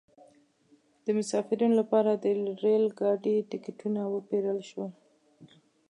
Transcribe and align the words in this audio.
د 1.05 1.05
مسافرینو 1.17 1.75
لپاره 1.81 2.11
د 2.13 2.25
ریل 2.63 2.85
ګاډي 2.99 3.35
ټکټونه 3.49 4.01
وپیرل 4.15 4.59
شول. 4.69 4.91